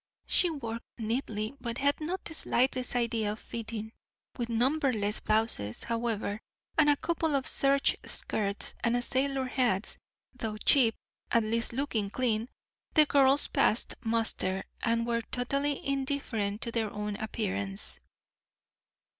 [0.25, 3.93] She worked neatly, but had not the slightest idea of fitting.
[4.35, 6.39] With numberless blouses, however,
[6.75, 9.99] and a couple of serge skirts, and sailor hats,
[10.33, 10.95] though cheap,
[11.29, 12.49] at least looking clean,
[12.95, 17.99] the girls passed muster, and were totally indifferent to their own appearance.